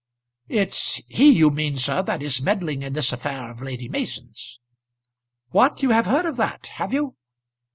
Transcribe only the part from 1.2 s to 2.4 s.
you mean, sir, that